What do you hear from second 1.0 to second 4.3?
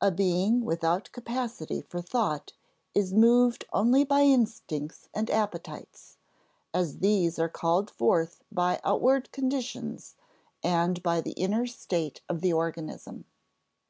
capacity for thought is moved only by